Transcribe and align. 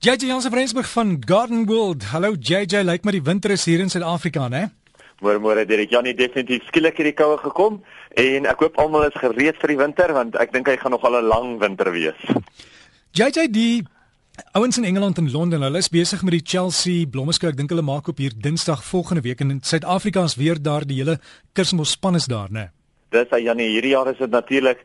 JJ 0.00 0.28
Jansen 0.28 0.52
Rensburg 0.54 0.86
van 0.92 1.16
Garden 1.26 1.66
World. 1.66 2.04
Hallo 2.12 2.36
JJ, 2.38 2.84
lyk 2.86 3.02
my 3.02 3.10
die 3.10 3.22
winter 3.26 3.50
is 3.50 3.64
hier 3.66 3.80
in 3.82 3.90
Suid-Afrika, 3.90 4.44
né? 4.46 4.68
Môre 5.18 5.40
môre 5.42 5.64
Derek, 5.66 5.90
Janie 5.90 6.14
definitief 6.14 6.68
skielik 6.68 7.00
hierdie 7.00 7.16
koue 7.18 7.34
gekom 7.42 7.80
en 8.14 8.46
ek 8.46 8.62
hoop 8.62 8.78
almal 8.78 9.08
is 9.08 9.18
gereed 9.18 9.58
vir 9.58 9.72
die 9.72 9.78
winter 9.80 10.14
want 10.14 10.38
ek 10.38 10.54
dink 10.54 10.70
hy 10.70 10.76
gaan 10.78 10.94
nog 10.94 11.02
al 11.02 11.18
'n 11.18 11.26
lang 11.26 11.58
winter 11.58 11.90
wees. 11.90 12.20
JJ 13.10 13.50
die 13.50 13.82
ouens 14.54 14.78
in 14.78 14.86
Engeland 14.86 15.18
en 15.18 15.32
Londen, 15.32 15.66
hulle 15.66 15.82
is 15.82 15.90
besig 15.90 16.22
met 16.22 16.30
die 16.30 16.46
Chelsea 16.46 17.02
Blommeskou. 17.10 17.50
Ek 17.50 17.56
dink 17.58 17.74
hulle 17.74 17.82
maak 17.82 18.06
op 18.06 18.22
hier 18.22 18.30
Dinsdag 18.30 18.84
volgende 18.84 19.26
week 19.26 19.40
en 19.40 19.50
in 19.50 19.60
Suid-Afrika 19.60 20.22
is 20.22 20.36
weer 20.36 20.62
daar 20.62 20.86
die 20.86 21.02
hele 21.02 21.18
Kersmos 21.54 21.90
span 21.90 22.14
is 22.14 22.30
daar, 22.30 22.46
né? 22.52 22.70
Dis 23.10 23.26
hy 23.32 23.42
Janie, 23.42 23.72
hierdie 23.74 23.96
jaar 23.98 24.06
is 24.06 24.18
dit 24.18 24.30
natuurlik 24.30 24.78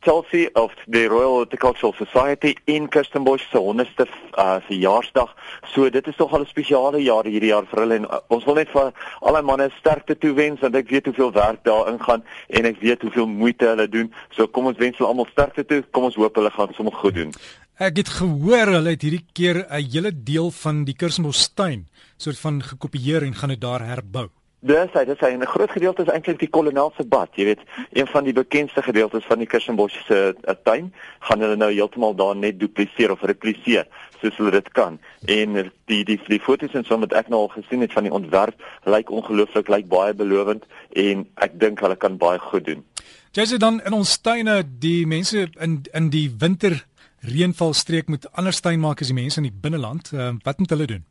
Chelsea 0.00 0.48
of 0.54 0.72
the 0.86 1.08
Royal 1.08 1.38
Horticultural 1.38 1.94
Society 1.98 2.54
in 2.64 2.88
Kirstenbosch 2.88 3.50
se 3.50 3.58
100ste 3.58 4.06
uh, 4.38 4.56
verjaarsdag. 4.66 5.34
So 5.72 5.90
dit 5.90 6.06
is 6.06 6.16
tog 6.16 6.32
al 6.32 6.40
'n 6.40 6.46
spesiale 6.46 7.02
jaar 7.02 7.24
hierdie 7.24 7.50
jaar 7.50 7.66
vir 7.66 7.80
hulle 7.80 7.94
en 7.94 8.04
uh, 8.04 8.20
ons 8.28 8.44
wil 8.44 8.54
net 8.54 8.70
vir 8.70 8.92
al 9.20 9.34
die 9.34 9.42
manne 9.42 9.70
sterkte 9.78 10.18
toewens 10.18 10.60
want 10.60 10.74
ek 10.74 10.88
weet 10.88 11.10
hoeveel 11.10 11.32
werk 11.32 11.64
daar 11.64 11.90
ingaan 11.92 12.22
en 12.48 12.64
ek 12.64 12.80
weet 12.80 13.02
hoeveel 13.02 13.26
moeite 13.26 13.66
hulle 13.66 13.88
doen. 13.88 14.12
So 14.30 14.46
kom 14.46 14.66
ons 14.66 14.78
wens 14.78 14.98
hulle 14.98 15.10
almal 15.10 15.30
sterkte 15.32 15.64
toe. 15.64 15.82
Kom 15.90 16.04
ons 16.04 16.14
hoop 16.14 16.36
hulle 16.36 16.50
gaan 16.50 16.74
sommer 16.74 16.94
goed 16.94 17.14
doen. 17.14 17.34
Ek 17.78 17.96
het 17.96 18.08
gehoor 18.08 18.74
hulle 18.78 18.90
het 18.90 19.02
hierdie 19.02 19.26
keer 19.32 19.66
'n 19.66 19.90
hele 19.92 20.12
deel 20.12 20.50
van 20.50 20.84
die 20.84 20.94
Kirstenbosch 20.94 21.54
tuin 21.54 21.86
soort 22.16 22.38
van 22.38 22.62
gekopieer 22.62 23.22
en 23.22 23.34
gaan 23.34 23.48
dit 23.48 23.60
daar 23.60 23.82
herbou. 23.86 24.28
Dis 24.60 24.90
hy, 24.90 25.04
dis 25.06 25.20
hy. 25.22 25.36
'n 25.36 25.46
Groot 25.46 25.70
gedeelte 25.70 26.02
is 26.02 26.10
eintlik 26.10 26.40
die 26.40 26.50
kolonelse 26.50 27.04
bad. 27.06 27.30
Jy 27.38 27.44
weet, 27.44 27.60
een 27.94 28.06
van 28.10 28.24
die 28.24 28.32
bekendste 28.34 28.82
gedeeltes 28.82 29.24
van 29.24 29.38
die 29.38 29.46
Kirstenbosch 29.46 29.94
se 30.06 30.34
uh, 30.34 30.54
tuin 30.64 30.92
gaan 31.20 31.40
hulle 31.40 31.56
nou 31.56 31.70
heeltemal 31.70 32.14
daar 32.14 32.34
net 32.36 32.58
dupliseer 32.58 33.12
of 33.14 33.22
repliseer 33.22 33.86
soos 34.20 34.36
hulle 34.36 34.50
dit 34.50 34.68
kan. 34.74 34.98
En 35.26 35.70
die 35.86 36.02
die 36.04 36.18
die 36.26 36.40
foto's 36.42 36.74
en 36.74 36.84
so 36.84 36.98
wat 36.98 37.14
ek 37.14 37.28
nou 37.30 37.44
al 37.46 37.52
gesien 37.54 37.80
het 37.86 37.92
van 37.94 38.08
die 38.08 38.12
ontwerp 38.12 38.58
lyk 38.84 39.10
ongelooflik, 39.10 39.68
lyk 39.68 39.86
baie 39.88 40.14
belovend 40.14 40.66
en 40.90 41.26
ek 41.36 41.54
dink 41.60 41.78
hulle 41.80 41.96
kan 41.96 42.18
baie 42.18 42.38
goed 42.38 42.66
doen. 42.66 42.82
Jy 43.38 43.46
sê 43.46 43.58
dan 43.62 43.78
in 43.86 43.94
ons 43.94 44.16
tuine 44.18 44.64
die 44.66 45.06
mense 45.06 45.46
in 45.60 45.84
in 45.94 46.10
die 46.10 46.26
winter 46.34 46.74
reënvalstreek 47.22 48.10
moet 48.10 48.26
anders 48.32 48.60
tuin 48.60 48.80
maak 48.80 49.02
as 49.02 49.14
die 49.14 49.20
mense 49.22 49.38
in 49.38 49.46
die 49.46 49.54
binneland. 49.54 50.10
Uh, 50.10 50.34
wat 50.42 50.58
moet 50.58 50.74
hulle 50.74 50.90
doen? 50.96 51.06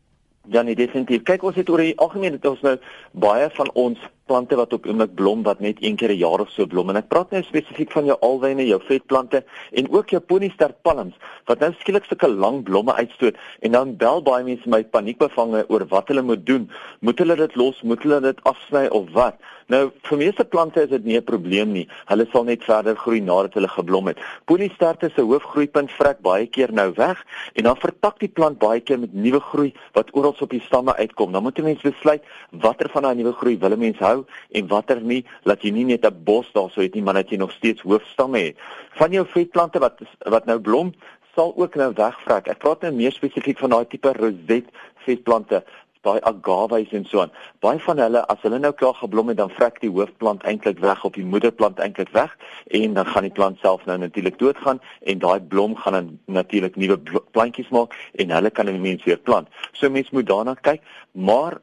Ja, 0.50 0.62
nee, 0.62 0.76
definitief. 0.76 1.24
Kyk, 1.28 1.44
ons 1.44 1.56
het 1.56 1.70
oor 1.70 1.84
die 1.84 1.98
algemeen 2.00 2.38
het 2.38 2.46
ons 2.48 2.62
nou 2.64 2.78
baie 3.12 3.50
van 3.58 3.72
ons 3.74 4.00
plante 4.28 4.56
wat 4.60 4.74
op 4.74 4.86
oomblik 4.86 5.16
blom 5.16 5.44
wat 5.44 5.60
net 5.60 5.78
een 5.82 5.96
keer 5.96 6.12
'n 6.12 6.20
jaar 6.20 6.40
of 6.40 6.50
so 6.50 6.66
blom 6.66 6.90
en 6.90 6.98
ek 6.98 7.08
praat 7.08 7.32
nou 7.32 7.44
spesifiek 7.44 7.92
van 7.92 8.06
jou 8.06 8.18
alwyne, 8.22 8.68
jou 8.68 8.82
vetplante 8.88 9.44
en 9.72 9.92
ook 9.92 10.10
jou 10.10 10.22
ponyster 10.22 10.74
palms 10.82 11.16
wat 11.46 11.60
nou 11.60 11.74
skielik 11.80 12.06
sulke 12.06 12.28
lang 12.28 12.64
blomme 12.64 12.94
uitstoot 12.94 13.36
en 13.60 13.72
dan 13.72 13.96
bel 13.98 14.22
baie 14.22 14.44
mense 14.44 14.70
my 14.70 14.84
paniekbevange 14.84 15.66
oor 15.70 15.86
wat 15.88 16.08
hulle 16.08 16.22
moet 16.22 16.46
doen. 16.46 16.70
Moet 17.00 17.20
hulle 17.20 17.36
dit 17.36 17.56
los? 17.56 17.82
Moet 17.82 18.04
hulle 18.04 18.20
dit 18.22 18.44
afsny 18.44 18.88
of 18.88 19.10
wat? 19.16 19.36
Nou, 19.68 19.90
vir 20.08 20.18
meeste 20.22 20.46
plante 20.48 20.80
is 20.86 20.90
dit 20.90 21.04
nie 21.04 21.18
'n 21.18 21.24
probleem 21.24 21.72
nie. 21.74 21.88
Hulle 22.08 22.26
sal 22.32 22.44
net 22.44 22.64
verder 22.64 22.96
groei 22.96 23.20
nadat 23.20 23.54
hulle 23.54 23.68
geblom 23.68 24.08
het. 24.08 24.18
Ponysterte 24.46 25.10
se 25.14 25.22
hoofgroeipunt 25.22 25.92
vrek 25.92 26.22
baie 26.22 26.48
keer 26.48 26.72
nou 26.72 26.94
weg 26.96 27.26
en 27.54 27.64
dan 27.64 27.76
vertak 27.76 28.20
die 28.20 28.30
plant 28.30 28.60
baie 28.60 28.80
keer 28.80 29.00
met 29.00 29.14
nuwe 29.14 29.40
groei 29.40 29.74
wat 29.94 30.10
oral 30.14 30.36
op 30.40 30.50
die 30.50 30.62
stamme 30.62 30.96
uitkom. 30.96 31.32
Dan 31.32 31.44
moet 31.44 31.60
'n 31.60 31.64
mens 31.64 31.82
besluit 31.82 32.24
watter 32.52 32.90
van 32.90 33.02
daai 33.04 33.16
nuwe 33.16 33.34
groei 33.34 33.58
wil 33.58 33.72
'n 33.72 33.80
mens 33.80 33.98
hou 34.00 34.17
en 34.52 34.68
watter 34.68 35.02
nie, 35.02 35.26
laat 35.44 35.62
jy 35.62 35.72
nie 35.72 35.86
net 35.86 36.06
'n 36.06 36.24
bos 36.24 36.52
daarso 36.54 36.82
het 36.82 36.94
nie, 36.94 37.04
maar 37.04 37.14
dat 37.14 37.30
jy 37.30 37.38
nog 37.38 37.52
steeds 37.52 37.82
hoofstamme 37.82 38.40
het. 38.40 38.56
Van 39.00 39.12
jou 39.12 39.26
vetplante 39.26 39.80
wat 39.80 40.00
wat 40.26 40.46
nou 40.46 40.60
blom, 40.60 40.94
sal 41.36 41.54
ook 41.56 41.76
nou 41.76 41.94
wegvrek. 41.94 42.48
Ek 42.48 42.60
praat 42.60 42.82
nou 42.82 42.94
meer 42.94 43.12
spesifiek 43.12 43.60
van 43.60 43.70
daai 43.70 43.86
tipe 43.86 44.14
roset 44.14 44.66
vetplante 45.06 45.64
daai 46.08 46.20
agaves 46.30 46.94
en 46.96 47.06
so 47.10 47.22
aan. 47.22 47.34
Baie 47.64 47.80
van 47.84 48.02
hulle 48.02 48.24
as 48.32 48.44
hulle 48.46 48.60
nou 48.62 48.74
klaar 48.80 48.96
geblom 49.00 49.32
het, 49.32 49.40
dan 49.42 49.54
vrek 49.54 49.80
die 49.84 49.92
hoofplant 49.94 50.46
eintlik 50.50 50.80
weg 50.84 51.04
op 51.08 51.18
die 51.20 51.26
moederplant 51.26 51.82
eintlik 51.84 52.12
weg 52.16 52.36
en 52.80 52.96
dan 52.98 53.10
gaan 53.12 53.28
die 53.28 53.34
plant 53.40 53.60
self 53.64 53.86
nou 53.90 53.98
natuurlik 54.02 54.40
doodgaan 54.42 54.82
en 55.12 55.24
daai 55.24 55.40
blom 55.54 55.76
gaan 55.84 55.98
dan 56.00 56.14
natuurlik 56.40 56.76
nuwe 56.76 57.00
plantjies 57.36 57.74
maak 57.76 57.96
en 58.16 58.36
hulle 58.38 58.52
kan 58.52 58.70
'n 58.70 58.82
mens 58.82 59.04
weer 59.04 59.20
plant. 59.30 59.48
So 59.74 59.90
mens 59.90 60.10
moet 60.12 60.28
daarna 60.28 60.54
kyk, 60.54 60.82
maar 61.12 61.60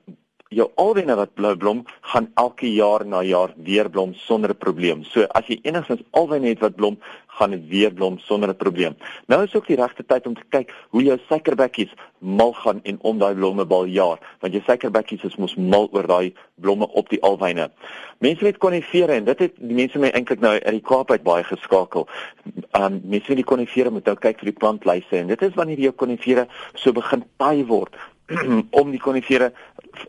jou 0.54 0.70
alwyne 0.80 1.16
wat 1.18 1.34
blou 1.34 1.54
blom 1.56 1.82
gaan 2.12 2.30
elke 2.40 2.70
jaar 2.70 3.04
na 3.06 3.22
jaar 3.22 3.52
weer 3.56 3.90
blom 3.90 4.14
sonder 4.14 4.50
'n 4.50 4.58
probleem. 4.58 5.04
So 5.04 5.26
as 5.34 5.46
jy 5.46 5.58
enigstens 5.62 6.02
alwyne 6.10 6.48
het 6.48 6.60
wat 6.60 6.76
blom, 6.76 6.98
gaan 7.38 7.50
dit 7.50 7.68
weer 7.68 7.92
blom 7.92 8.18
sonder 8.18 8.48
'n 8.48 8.56
probleem. 8.56 8.94
Nou 9.26 9.42
is 9.42 9.54
ook 9.54 9.66
die 9.66 9.76
regte 9.76 10.04
tyd 10.06 10.26
om 10.26 10.34
te 10.34 10.46
kyk 10.48 10.72
hoe 10.90 11.02
jou 11.02 11.18
suikerbekkies 11.28 11.92
mal 12.18 12.52
gaan 12.52 12.80
en 12.82 12.98
om 13.00 13.18
daai 13.18 13.34
blomme 13.34 13.64
bal 13.64 13.84
jaar, 13.84 14.18
want 14.40 14.52
jou 14.52 14.62
suikerbekkies 14.66 15.24
is 15.24 15.36
mos 15.36 15.54
mal 15.54 15.88
oor 15.92 16.06
daai 16.06 16.34
blomme 16.54 16.88
op 16.88 17.08
die 17.08 17.22
alwyne. 17.22 17.70
Mense 18.18 18.44
weet 18.44 18.58
konifere 18.58 19.12
en 19.12 19.24
dit 19.24 19.38
het 19.38 19.52
die 19.56 19.74
mense 19.74 19.98
my 19.98 20.08
eintlik 20.08 20.40
nou 20.40 20.52
uit 20.52 20.70
die 20.70 20.80
Kaap 20.80 21.10
uit 21.10 21.22
baie 21.22 21.44
geskakel. 21.44 22.08
Um 22.72 23.00
mense 23.04 23.26
weet 23.26 23.42
die 23.42 23.44
konifere 23.44 23.90
moet 23.90 24.04
nou 24.04 24.16
kyk 24.16 24.38
vir 24.38 24.52
die 24.52 24.58
plantlyse 24.58 25.16
en 25.16 25.26
dit 25.26 25.42
is 25.42 25.54
wanneer 25.54 25.78
jou 25.78 25.92
konifere 25.92 26.46
so 26.74 26.92
begin 26.92 27.24
taai 27.36 27.64
word 27.66 27.96
om 28.80 28.90
die 28.90 29.00
konifere 29.00 29.52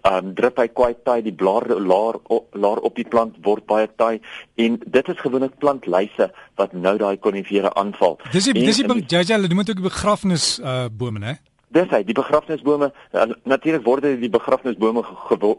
um, 0.08 0.34
drup 0.38 0.60
hy 0.62 0.68
kwai 0.74 0.94
taai 1.08 1.22
die 1.26 1.34
blaar 1.34 1.68
laar 1.80 2.20
laar 2.54 2.84
op 2.88 2.96
die 3.00 3.08
plant 3.08 3.38
word 3.48 3.66
baie 3.70 3.88
taai 3.96 4.22
en 4.62 4.80
dit 4.86 5.12
is 5.14 5.20
gewoonlik 5.24 5.58
plantlyse 5.64 6.30
wat 6.60 6.74
nou 6.74 6.96
daai 7.02 7.18
konifere 7.18 7.74
aanval. 7.76 8.20
Dis 8.32 8.50
die, 8.50 8.56
dis 8.60 8.82
die 8.82 9.04
jy 9.18 9.24
jy 9.26 9.54
moet 9.56 9.70
ook 9.70 9.84
begrafnis 9.90 10.56
uh, 10.60 10.86
bome 10.92 11.26
hè. 11.26 11.36
Dis 11.76 11.90
hy, 11.92 12.06
die 12.08 12.16
begrafnisbome, 12.16 12.88
natuurlik 13.44 13.82
word 13.84 14.06
die 14.22 14.30
begrafnisbome 14.32 15.02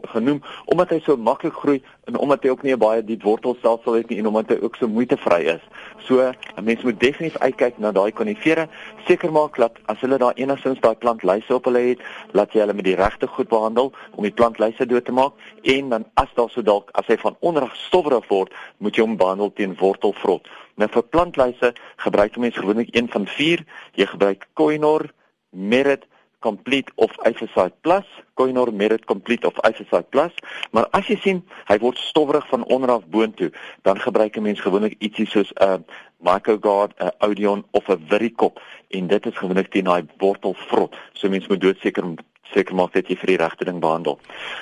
genoem 0.09 0.39
omdat 0.65 0.95
hy 0.95 0.97
so 1.05 1.13
maklik 1.21 1.53
groei 1.53 1.75
en 2.09 2.15
omdat 2.17 2.41
hy 2.41 2.53
ook 2.55 2.63
nie 2.65 2.73
'n 2.73 2.81
baie 2.81 3.03
diep 3.05 3.21
wortelstelsel 3.21 3.93
het 3.99 4.09
nie 4.09 4.17
en 4.17 4.27
omdat 4.27 4.49
hy 4.49 4.57
ook 4.63 4.75
so 4.75 4.87
moeitevry 4.87 5.43
is. 5.53 5.61
So, 6.07 6.17
'n 6.17 6.63
mens 6.63 6.81
moet 6.81 6.99
definitief 6.99 7.37
uitkyk 7.37 7.77
na 7.77 7.91
daai 7.91 8.11
konifere, 8.11 8.67
seker 9.05 9.31
maak 9.31 9.57
dat 9.57 9.77
as 9.85 10.01
hulle 10.01 10.17
daar 10.17 10.33
enigstens 10.33 10.79
daai 10.79 10.95
plantlyse 10.95 11.53
op 11.53 11.65
hulle 11.65 11.79
het, 11.79 11.99
laat 12.31 12.53
jy 12.53 12.59
hulle 12.59 12.73
met 12.73 12.85
die 12.85 12.95
regte 12.95 13.27
goed 13.27 13.47
behandel 13.47 13.93
om 14.15 14.23
die 14.23 14.33
plantlyse 14.33 14.85
dood 14.85 15.05
te 15.05 15.11
maak 15.11 15.33
en 15.61 15.89
dan 15.89 16.05
as 16.15 16.33
daar 16.33 16.49
so 16.49 16.61
dalk 16.61 16.89
as 16.93 17.05
hy 17.07 17.17
van 17.17 17.35
onderag 17.39 17.75
stowwerig 17.75 18.27
word, 18.27 18.53
moet 18.77 18.95
jy 18.95 19.01
hom 19.03 19.17
behandel 19.17 19.53
teen 19.53 19.75
wortelvrot. 19.75 20.47
Nou 20.77 20.89
vir 20.89 21.03
plantlyse 21.03 21.73
gebruik 21.97 22.37
mense 22.37 22.59
gewoonlik 22.59 22.95
een 22.95 23.07
van 23.09 23.27
4, 23.27 23.65
jy 23.93 24.05
gebruik 24.05 24.47
Koinor 24.53 25.13
Merit 25.49 26.05
Complete 26.39 26.91
of 26.95 27.11
Ifosite 27.25 27.73
Plus, 27.81 28.05
Koinor 28.35 28.71
Merit 28.71 29.05
Complete 29.05 29.47
of 29.47 29.57
Ifosite 29.65 30.05
Plus, 30.09 30.33
maar 30.71 30.85
as 30.93 31.07
jy 31.09 31.17
sien 31.23 31.41
hy 31.65 31.79
word 31.81 31.97
stowwerig 31.97 32.45
van 32.51 32.65
onderaf 32.69 33.07
boontoe, 33.09 33.49
dan 33.81 33.99
gebruik 33.99 34.37
'n 34.37 34.45
mens 34.45 34.61
gewoonlik 34.61 34.95
ietsie 34.99 35.25
soos 35.25 35.51
'n 35.55 35.63
uh, 35.63 35.77
Microgard, 36.19 36.93
'n 36.99 37.09
uh, 37.09 37.29
Odeon 37.29 37.65
of 37.71 37.89
'n 37.89 38.05
Virikop 38.07 38.61
en 38.89 39.07
dit 39.07 39.25
is 39.25 39.37
gewoonlik 39.37 39.71
teen 39.71 39.89
daai 39.89 40.05
wortelvrot. 40.17 40.95
So 41.13 41.29
mens 41.29 41.47
moet 41.47 41.61
doodseker 41.61 42.05
seker 42.53 42.75
maak 42.75 42.93
dat 42.93 43.09
jy 43.09 43.17
vir 43.19 43.33
die 43.33 43.39
regte 43.41 43.65
ding 43.67 43.79
behandel. 43.83 44.19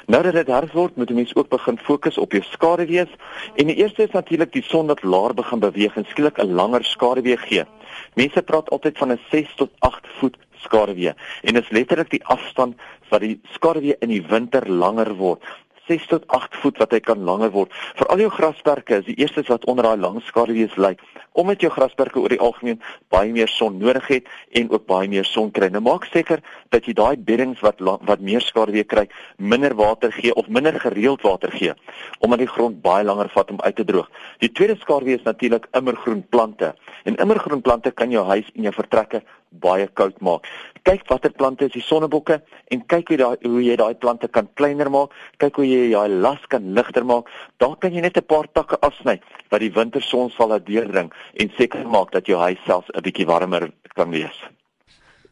Nou 0.08 0.22
dat 0.24 0.34
dit 0.34 0.48
herfs 0.48 0.74
word, 0.74 0.96
moet 0.96 1.10
'n 1.10 1.16
mens 1.16 1.36
ook 1.36 1.50
begin 1.50 1.78
fokus 1.78 2.18
op 2.18 2.32
jou 2.32 2.44
skaduwees 2.44 3.12
en 3.56 3.68
die 3.68 3.76
eerste 3.76 4.04
is 4.04 4.12
natuurlik 4.12 4.52
die 4.52 4.64
son 4.64 4.88
wat 4.88 5.04
laer 5.04 5.34
begin 5.34 5.60
beweeg 5.60 5.96
en 5.96 6.06
skielik 6.06 6.38
'n 6.40 6.54
langer 6.54 6.84
skaduwee 6.84 7.38
gee. 7.38 7.66
Mense 8.16 8.42
praat 8.42 8.70
altyd 8.70 8.98
van 8.98 9.12
'n 9.12 9.20
6 9.32 9.56
tot 9.56 9.72
8 9.80 10.08
voet 10.20 10.38
skaduwee 10.64 11.14
en 11.44 11.54
dit 11.54 11.64
is 11.64 11.76
letterlik 11.76 12.10
die 12.10 12.24
afstand 12.24 12.80
wat 13.10 13.22
die 13.22 13.40
skaduwee 13.58 13.98
in 14.02 14.10
die 14.10 14.24
winter 14.30 14.70
langer 14.70 15.16
word. 15.20 15.44
6 15.88 16.08
tot 16.08 16.24
8 16.28 16.56
voet 16.62 16.80
wat 16.82 16.94
hy 16.96 17.00
kan 17.04 17.22
langer 17.28 17.52
word. 17.54 17.74
Vir 18.00 18.10
al 18.10 18.24
jou 18.24 18.32
grasperke 18.34 19.00
is 19.02 19.06
die 19.06 19.18
eerste 19.22 19.44
wat 19.50 19.68
onder 19.70 19.86
daai 19.86 20.02
lang 20.02 20.18
skaduwees 20.26 20.74
lê. 20.82 20.96
Omdat 21.38 21.62
jou 21.62 21.72
grasperke 21.74 22.22
oor 22.22 22.34
die 22.34 22.42
algemeen 22.42 22.80
baie 23.14 23.32
meer 23.36 23.52
son 23.52 23.78
nodig 23.78 24.08
het 24.10 24.32
en 24.58 24.72
ook 24.74 24.88
baie 24.90 25.10
meer 25.12 25.28
son 25.30 25.52
kry. 25.54 25.70
Nou 25.70 25.84
maak 25.86 26.08
seker 26.10 26.42
dat 26.74 26.90
jy 26.90 26.96
daai 26.98 27.16
beddings 27.18 27.62
wat 27.66 27.84
wat 27.86 28.24
meer 28.24 28.42
skaduwee 28.42 28.86
kry, 28.88 29.06
minder 29.38 29.76
water 29.78 30.14
gee 30.16 30.34
of 30.34 30.50
minder 30.50 30.80
gereeld 30.82 31.22
water 31.26 31.54
gee 31.54 31.76
omdat 32.26 32.42
die 32.42 32.50
grond 32.50 32.82
baie 32.82 33.06
langer 33.06 33.30
vat 33.30 33.52
om 33.52 33.62
uit 33.62 33.76
te 33.76 33.86
droog. 33.86 34.10
Die 34.42 34.50
tweede 34.50 34.80
skaduwee 34.82 35.20
is 35.20 35.28
natuurlik 35.28 35.68
immergroen 35.78 36.26
plante. 36.30 36.74
En 37.06 37.20
immergroen 37.22 37.62
plante 37.62 37.92
kan 37.92 38.10
jou 38.10 38.26
huis 38.26 38.50
en 38.56 38.66
jou 38.66 38.74
vertrekke 38.74 39.22
baie 39.62 39.88
koud 39.88 40.20
maak. 40.22 40.48
Kyk 40.86 41.08
watter 41.10 41.32
plante 41.34 41.66
is 41.66 41.74
die 41.74 41.82
sonnebokke 41.82 42.42
en 42.72 42.84
kyk 42.86 43.10
hoe 43.10 43.18
daai 43.18 43.38
hoe 43.44 43.64
jy 43.64 43.76
daai 43.76 43.96
plante 43.96 44.28
kan 44.28 44.50
kleiner 44.60 44.90
maak. 44.94 45.16
Kyk 45.42 45.56
hoe 45.62 45.66
jy 45.66 45.92
daai 45.94 46.10
las 46.10 46.44
kan 46.50 46.74
ligter 46.78 47.06
maak. 47.06 47.32
Daar 47.58 47.76
kan 47.78 47.94
jy 47.94 48.02
net 48.02 48.18
'n 48.18 48.26
paar 48.26 48.48
takke 48.54 48.78
afsny 48.82 49.20
wat 49.50 49.60
die 49.60 49.72
winterson 49.72 50.30
sal 50.30 50.50
laat 50.50 50.66
deurdring 50.66 51.12
en 51.34 51.52
seker 51.58 51.88
maak 51.88 52.12
dat 52.12 52.28
jou 52.28 52.40
huis 52.40 52.60
selfs 52.66 52.90
'n 52.94 53.02
bietjie 53.02 53.26
warmer 53.26 53.72
kan 53.96 54.12
wees. 54.12 54.38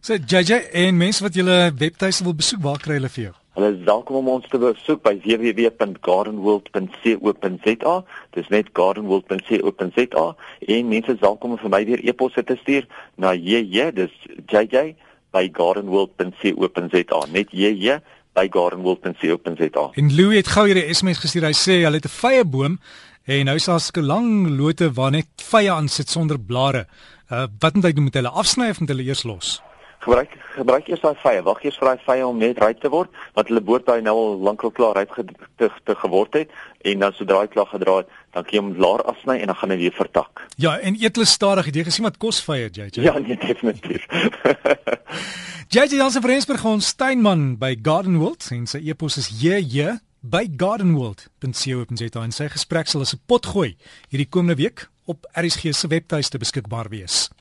So 0.01 0.13
JJ 0.15 0.51
en 0.73 0.97
mense 0.97 1.23
wat 1.23 1.33
julle 1.33 1.71
webtuiste 1.77 2.23
wil 2.23 2.35
besoek, 2.35 2.61
waar 2.61 2.79
kry 2.79 2.93
hulle 2.93 3.09
vir 3.09 3.23
jou? 3.23 3.42
Hulle 3.53 3.67
is 3.69 3.83
welkom 3.85 4.15
om 4.17 4.31
ons 4.33 4.47
te 4.49 4.57
besoek 4.57 5.03
by 5.05 5.11
www.gardenworld.co.za. 5.21 7.91
Dis 8.33 8.47
net 8.49 8.73
gardenworld.co.za 8.73 10.25
en 10.73 10.89
mense 10.89 11.13
is 11.13 11.21
welkom 11.21 11.53
om 11.53 11.61
vir 11.61 11.69
my 11.75 11.85
weer 11.85 12.01
e-posse 12.01 12.41
te 12.49 12.57
stuur 12.63 12.89
na 13.21 13.37
JJ, 13.37 13.93
dis 13.99 14.09
JJ 14.49 14.97
by 15.37 15.45
gardenworld.co.za. 15.53 17.19
Net 17.35 17.53
JJ 17.53 18.01
by 18.33 18.49
gardenworld.co.za. 18.57 19.85
En 20.01 20.09
Louis 20.17 20.41
het 20.41 20.49
gou 20.55 20.65
hierdie 20.71 20.89
SMS 20.89 21.21
gestuur. 21.21 21.45
Hy 21.51 21.53
sê 21.53 21.85
hulle 21.85 22.01
het 22.01 22.09
'n 22.09 22.17
vye 22.17 22.41
boom 22.41 22.81
en 23.29 23.45
nou 23.45 23.53
is 23.55 23.69
daar 23.69 23.77
'n 23.77 24.01
lang 24.01 24.49
lote 24.57 24.89
waar 24.97 25.11
net 25.11 25.29
vye 25.37 25.69
aan 25.69 25.87
sit 25.87 26.09
sonder 26.09 26.39
blare. 26.39 26.87
Uh, 27.29 27.45
wat 27.59 27.73
moet 27.73 27.85
hy 27.85 27.93
doen 27.93 28.03
met 28.09 28.13
hulle 28.13 28.33
afsny 28.33 28.69
of 28.69 28.79
moet 28.79 28.89
hulle 28.89 29.05
eers 29.05 29.23
los? 29.23 29.61
Gebruik 30.03 30.35
gebruik 30.53 30.89
eers 30.91 31.01
daai 31.01 31.15
vye. 31.23 31.41
Wag 31.47 31.63
eers 31.63 31.77
vir 31.79 31.89
daai 31.89 32.03
vye 32.05 32.25
om 32.27 32.37
net 32.41 32.59
ryp 32.61 32.81
te 32.83 32.91
word, 32.93 33.09
want 33.37 33.49
hulle 33.49 33.63
behoort 33.63 33.87
daai 33.87 34.01
nou 34.05 34.15
al 34.19 34.37
lankal 34.49 34.73
klaar 34.75 34.97
ryp 34.99 35.15
te, 35.57 35.69
te 35.69 35.95
geword 36.03 36.37
het 36.37 36.53
en 36.83 37.05
dan 37.05 37.15
sodra 37.15 37.41
hy 37.41 37.49
klaar 37.53 37.69
gedra 37.71 38.01
het, 38.01 38.09
dan 38.35 38.43
kan 38.43 38.57
jy 38.57 38.61
hom 38.61 38.71
laer 38.83 39.03
afsny 39.07 39.37
en 39.39 39.51
dan 39.51 39.59
gaan 39.61 39.73
hy 39.73 39.77
weer 39.79 39.95
vertak. 39.95 40.43
Ja, 40.59 40.75
en 40.79 40.97
eet 40.99 41.15
hulle 41.15 41.29
stadig. 41.29 41.71
Jy 41.71 41.87
gesien 41.87 42.07
wat 42.07 42.19
kos 42.21 42.41
vye, 42.43 42.67
JJ? 42.67 43.03
Ja, 43.05 43.15
nee, 43.19 43.37
definitief. 43.39 44.05
JJ 45.73 45.97
Jansen 45.97 46.21
van 46.21 46.29
Rensburg 46.29 46.65
ons 46.69 46.87
Steinman 46.93 47.53
by 47.57 47.71
Garden 47.81 48.19
World 48.21 48.45
en 48.53 48.67
sy 48.69 48.83
e-pos 48.91 49.17
is 49.17 49.31
jj 49.41 49.95
by 50.21 50.45
gardenworld.co.za 50.59 52.21
en 52.21 52.35
sy 52.35 52.47
gesprek 52.53 52.91
sal 52.91 53.01
as 53.01 53.15
'n 53.15 53.23
pot 53.25 53.45
gooi 53.45 53.73
hierdie 54.11 54.29
komende 54.29 54.55
week 54.61 54.85
op 55.05 55.25
RSG 55.33 55.73
se 55.73 55.87
webtuiste 55.87 56.37
beskikbaar 56.37 56.89
wees. 56.93 57.33